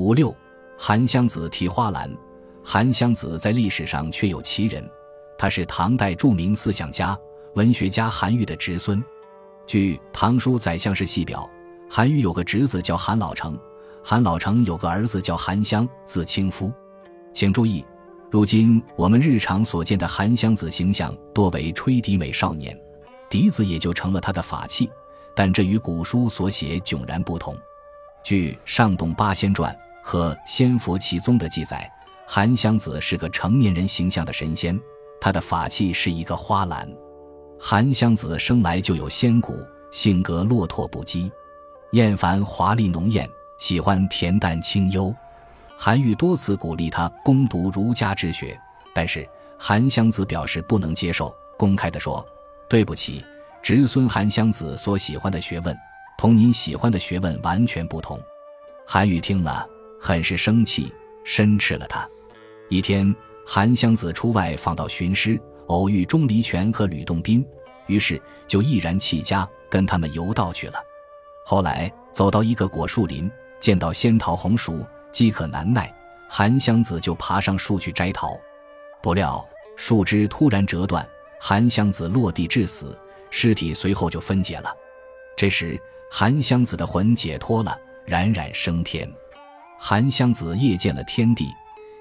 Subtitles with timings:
[0.00, 0.34] 五六，
[0.78, 2.10] 韩湘子题花篮。
[2.64, 4.82] 韩湘子在历史上确有其人，
[5.36, 7.14] 他是唐代著名思想家、
[7.54, 9.04] 文学家韩愈的侄孙。
[9.66, 11.46] 据《唐书宰相世系表》，
[11.94, 13.54] 韩愈有个侄子叫韩老成，
[14.02, 16.72] 韩老成有个儿子叫韩湘，字清夫。
[17.34, 17.84] 请注意，
[18.30, 22.74] 如今我们日常所见的韩湘子形象多为吹笛美少年，
[23.28, 24.90] 笛子也就成了他的法器。
[25.34, 27.54] 但这与古书所写迥然不同。
[28.24, 29.70] 据《上洞八仙传》
[30.10, 31.88] 和《仙佛奇宗》的记载，
[32.26, 34.76] 韩湘子是个成年人形象的神仙，
[35.20, 36.92] 他的法器是一个花篮。
[37.60, 39.54] 韩湘子生来就有仙骨，
[39.92, 41.30] 性格落拓不羁，
[41.92, 45.14] 厌烦华丽浓艳，喜欢恬淡清幽。
[45.78, 48.58] 韩愈多次鼓励他攻读儒家之学，
[48.92, 49.24] 但是
[49.56, 52.26] 韩湘子表示不能接受，公开的说
[52.68, 53.24] ：“对不起。”
[53.62, 55.78] 侄孙韩湘子所喜欢的学问，
[56.18, 58.20] 同您喜欢的学问完全不同。
[58.84, 59.64] 韩愈听了，
[60.00, 60.92] 很是生气，
[61.24, 62.08] 申斥了他。
[62.70, 63.14] 一天，
[63.46, 67.46] 韩湘子出外访道寻师，偶遇钟离权和吕洞宾，
[67.86, 70.82] 于是就毅然弃家，跟他们游道去了。
[71.44, 75.94] 后来走到一个果树林，见到仙桃红熟，饥渴难耐，
[76.28, 78.34] 韩湘子就爬上树去摘桃，
[79.02, 81.06] 不料树枝突然折断，
[81.38, 82.98] 韩湘子落地致死。
[83.32, 84.74] 尸体随后就分解了。
[85.36, 89.08] 这时，韩湘子的魂解脱了，冉冉升天。
[89.82, 91.48] 韩湘子夜见了天帝，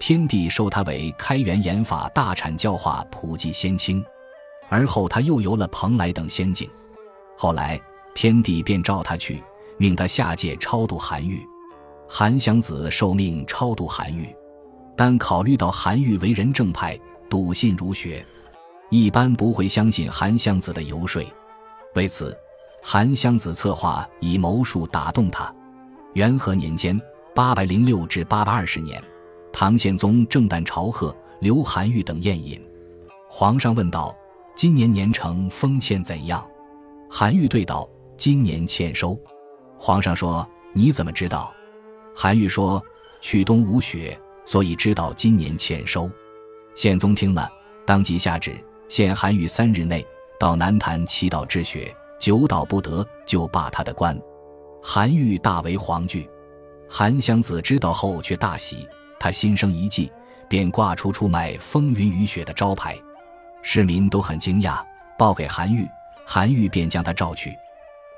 [0.00, 4.04] 天帝授他为开元演法大阐教化普济仙卿。
[4.68, 6.68] 而后他又游了蓬莱等仙境。
[7.38, 7.80] 后来
[8.12, 9.40] 天帝便召他去，
[9.78, 11.46] 命他下界超度韩愈。
[12.08, 14.34] 韩湘子受命超度韩愈，
[14.96, 18.26] 但考虑到韩愈为人正派，笃信儒学。
[18.88, 21.22] 一般不会相信韩湘子的游说，
[21.94, 22.36] 为此，
[22.82, 25.54] 韩湘子策划以谋术打动他。
[26.14, 27.00] 元和年间
[27.40, 29.02] （八百零六至八百二十年），
[29.50, 32.62] 唐宪宗正旦朝贺，留韩愈等宴饮。
[33.30, 34.14] 皇上问道
[34.54, 36.46] ：“今年年成封欠怎样？”
[37.08, 39.18] 韩愈对道：“今年欠收。”
[39.80, 41.50] 皇上说：“你怎么知道？”
[42.14, 42.78] 韩愈说
[43.22, 46.10] ：“去冬无雪，所以知道今年欠收。”
[46.76, 47.50] 宪宗听了，
[47.86, 48.54] 当即下旨。
[48.86, 50.06] 限韩愈三日内
[50.38, 54.14] 到南坛祈祷治学，久祷不得，就罢他的官。
[54.82, 56.28] 韩愈大为惶惧。
[56.92, 58.86] 韩湘子知道后却大喜，
[59.20, 60.10] 他心生一计，
[60.48, 62.98] 便挂出出卖风云雨雪的招牌。
[63.62, 64.82] 市民都很惊讶，
[65.16, 65.88] 报给韩愈，
[66.26, 67.56] 韩愈便将他召去。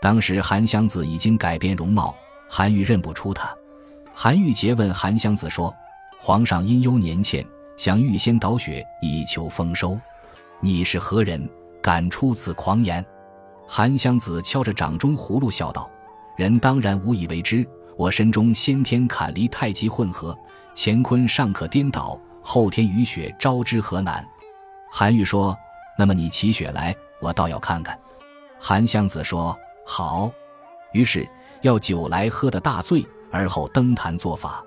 [0.00, 2.16] 当时韩湘子已经改变容貌，
[2.48, 3.54] 韩愈认不出他。
[4.14, 5.72] 韩愈诘问韩湘子说
[6.18, 7.44] ：“皇上因忧年欠，
[7.76, 10.00] 想预先导雪以求丰收。”
[10.60, 11.46] 你是何人？
[11.82, 13.04] 敢出此狂言？
[13.68, 15.90] 韩湘子敲着掌中葫芦笑道
[16.38, 17.68] ：“人当然无以为之。
[17.96, 20.36] 我身中先天坎离太极混合，
[20.74, 24.26] 乾坤尚可颠倒，后天雨雪招之何难？”
[24.90, 25.56] 韩愈说
[25.98, 27.98] ：“那么你起雪来，我倒要看看。”
[28.60, 30.30] 韩湘子说：“好。”
[30.92, 31.28] 于是
[31.62, 34.62] 要酒来喝得大醉，而后登坛作法。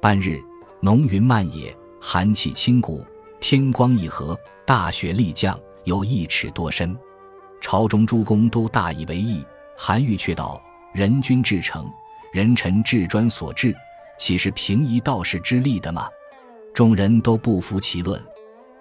[0.00, 0.40] 半日，
[0.80, 3.04] 浓云漫野，寒气侵骨。
[3.40, 6.96] 天光一合，大雪立降，有一尺多深。
[7.60, 9.44] 朝中诸公都大以为意，
[9.76, 10.60] 韩愈却道
[10.94, 11.88] ：“人君至诚，
[12.32, 13.74] 人臣至专所至，
[14.18, 16.08] 岂是平夷道士之力的吗？”
[16.74, 18.20] 众人都不服其论。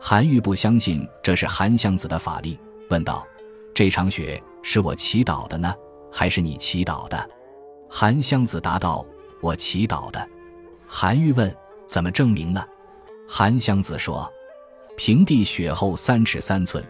[0.00, 2.58] 韩愈不相信这是韩湘子的法力，
[2.90, 3.26] 问道
[3.74, 5.74] ：“这场雪是我祈祷的呢，
[6.12, 7.30] 还是你祈祷的？”
[7.88, 9.04] 韩湘子答道
[9.40, 10.28] ：“我祈祷的。”
[10.86, 11.54] 韩愈问
[11.86, 12.64] ：“怎么证明呢？”
[13.28, 14.30] 韩湘子说。
[14.96, 16.84] 平地雪厚三尺三寸，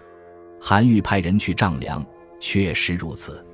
[0.59, 2.03] 韩愈派人去丈量，
[2.41, 3.45] 确实如此。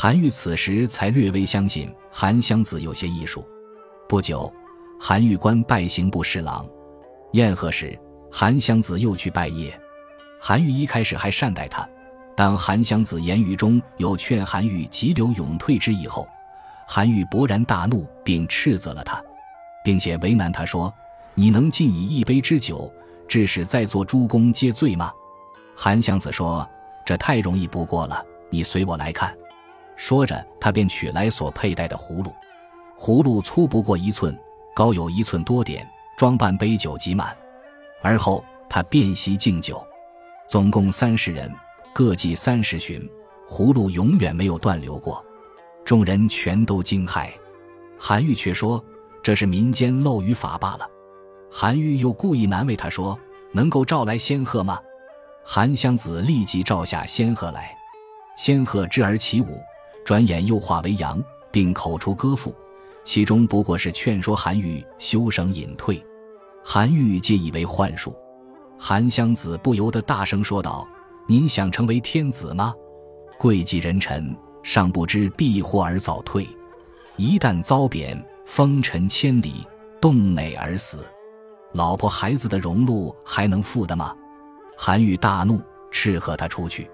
[0.00, 3.44] 韩愈此时才略微相信韩湘子有些艺术。
[4.08, 4.48] 不久，
[5.00, 6.64] 韩愈官拜刑部侍郎。
[7.32, 7.98] 宴贺时，
[8.30, 9.72] 韩湘子又去拜谒。
[10.40, 11.84] 韩愈一开始还善待他，
[12.36, 16.28] 当韩湘子言语中有劝韩愈急流勇退之意后，
[16.86, 19.20] 韩愈勃然大怒，并斥责了他，
[19.82, 20.94] 并且为难他说
[21.34, 22.88] ：“你能尽以一杯之酒？”
[23.26, 25.10] 致使在座诸公皆醉吗？
[25.76, 26.64] 韩湘子说
[27.04, 29.36] ：“这太容易不过了，你随我来看。”
[29.98, 32.32] 说着，他便取来所佩戴的葫芦，
[32.96, 34.38] 葫芦粗不过一寸，
[34.72, 35.86] 高有一寸多点，
[36.16, 37.36] 装半杯酒即满。
[38.00, 39.84] 而后他便席敬酒，
[40.48, 41.52] 总共三十人，
[41.92, 43.06] 各计三十巡，
[43.48, 45.22] 葫芦永远没有断流过。
[45.84, 47.28] 众人全都惊骇，
[47.98, 48.82] 韩愈却说
[49.20, 50.88] ：“这是民间漏雨法罢了。”
[51.50, 53.18] 韩愈又故意难为他说
[53.50, 54.78] ：“能够召来仙鹤吗？”
[55.44, 57.76] 韩湘子立即召下仙鹤来，
[58.36, 59.58] 仙鹤之而起舞，
[60.08, 62.54] 转眼又化为羊，并口出歌赋，
[63.04, 66.02] 其中不过是劝说韩愈修省隐退，
[66.64, 68.16] 韩愈皆以为幻术。
[68.78, 70.88] 韩湘子不由得大声说道
[71.28, 72.72] ：“您想成为天子吗？
[73.38, 76.48] 贵忌人臣，尚不知避祸而早退，
[77.18, 79.56] 一旦遭贬，风尘千里，
[80.00, 81.04] 冻馁而死，
[81.74, 84.16] 老婆孩子的荣禄还能复的吗？”
[84.74, 85.60] 韩愈大怒，
[85.90, 86.90] 斥喝他出去。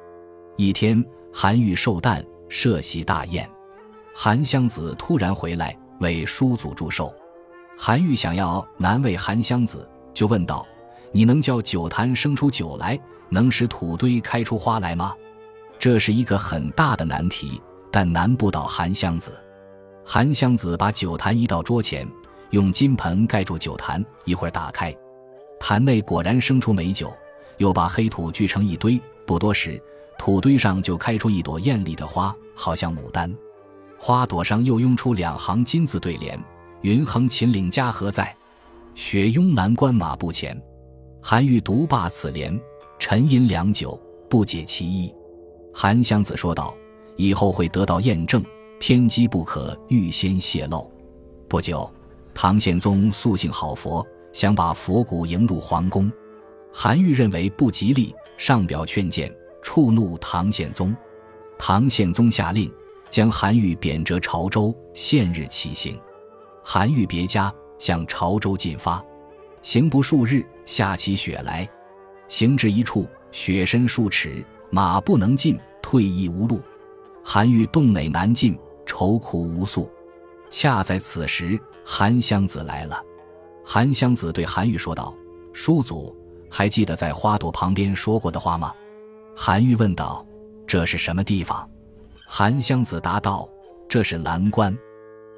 [0.56, 1.00] 一天，
[1.32, 2.20] 韩愈寿诞，
[2.56, 3.50] 设席大宴，
[4.14, 5.76] 韩湘子突然回来。
[5.98, 7.12] 为叔祖祝寿，
[7.76, 10.64] 韩愈想要难为韩湘子，就问道
[11.10, 12.96] ：“你能叫酒坛生出酒来，
[13.28, 15.12] 能使土堆开出花来吗？”
[15.80, 17.60] 这是一个很大的难题，
[17.90, 19.32] 但难不倒韩湘子。
[20.04, 22.08] 韩湘子把酒坛移到桌前，
[22.50, 24.96] 用金盆盖住酒坛，一会儿打开，
[25.58, 27.12] 坛内果然生出美酒，
[27.56, 29.00] 又把黑土聚成一堆。
[29.26, 29.82] 不多时，
[30.18, 33.32] 土堆上就开出一朵艳丽的花，好像牡丹。
[33.98, 36.38] 花朵上又拥出两行金字对联
[36.82, 38.34] ：“云横秦岭家何在？
[38.94, 40.60] 雪拥蓝关马不前。”
[41.22, 42.58] 韩愈读罢此联，
[42.98, 45.14] 沉吟良久，不解其意。
[45.72, 46.74] 韩湘子说道
[47.16, 48.44] ：“以后会得到验证，
[48.78, 50.90] 天机不可预先泄露。”
[51.48, 51.90] 不久，
[52.34, 56.12] 唐宪宗素性好佛，想把佛骨迎入皇宫。
[56.72, 59.32] 韩愈认为不吉利，上表劝谏，
[59.64, 60.96] 触怒唐宪宗。
[61.58, 62.72] 唐宪宗下令。
[63.10, 65.96] 将韩愈贬谪潮州，限日起行。
[66.64, 69.00] 韩愈别家，向潮州进发。
[69.62, 71.68] 行不数日，下起雪来。
[72.26, 76.60] 行至一处，雪深数尺，马不能进，退亦无路。
[77.22, 79.88] 韩愈冻馁难进，愁苦无宿。
[80.50, 81.56] 恰在此时，
[81.86, 83.00] 韩湘子来了。
[83.64, 85.14] 韩湘子对韩愈说道
[85.54, 86.12] ：“叔祖，
[86.50, 88.74] 还记得在花朵旁边说过的话吗？”
[89.36, 90.24] 韩愈问道
[90.66, 91.68] ：“这是什么地方？”
[92.26, 93.48] 韩湘子答道
[93.88, 94.76] ：“这是蓝关。”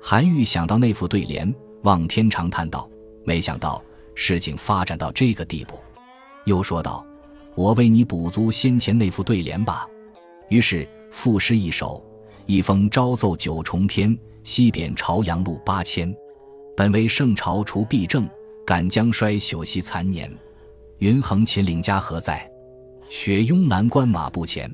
[0.02, 1.52] 韩愈想到那副对联，
[1.82, 2.88] 望天长叹道
[3.24, 3.82] ：“没想到
[4.14, 5.78] 事情发展到这个地步。”
[6.44, 7.04] 又说道
[7.56, 9.88] ：“我为你补足先前那副对联吧。”
[10.48, 12.04] 于是赋诗一首
[12.46, 16.14] ：“一封朝奏九重天，西贬朝阳路八千。
[16.76, 18.28] 本为圣朝除弊政，
[18.64, 20.30] 感将衰朽惜残年。
[20.98, 22.48] 云横秦岭家何在？
[23.08, 24.70] 雪拥蓝关马不前。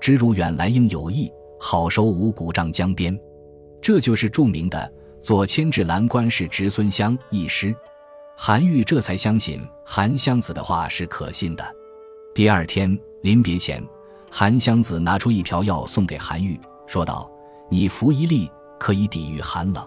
[0.00, 1.30] 知如远来应有意。”
[1.62, 3.14] 好收五谷丈江边，
[3.82, 4.90] 这就是著名的
[5.20, 7.76] “左迁至蓝关是侄孙乡”一诗。
[8.34, 11.76] 韩愈这才相信韩湘子的话是可信的。
[12.34, 13.86] 第二天临别前，
[14.30, 17.30] 韩湘子拿出一瓢药送给韩愈，说道
[17.68, 19.86] ：“你服一粒，可以抵御寒冷。”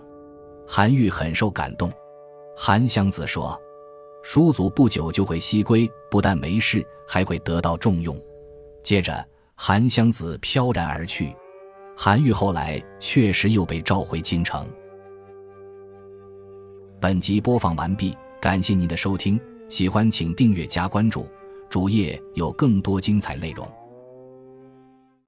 [0.70, 1.92] 韩愈很受感动。
[2.56, 3.60] 韩湘子说
[4.24, 8.20] ：“叔祖不久就会西归，不但没事，还会得到重用。”
[8.82, 9.24] 接着，
[9.54, 11.36] 韩湘子飘然而去。
[11.96, 14.68] 韩愈后来确实又被召回京城。
[17.00, 19.40] 本集播放完毕，感谢您的收听，
[19.70, 21.28] 喜欢请订阅加关注，
[21.70, 23.68] 主页有更多精彩内容。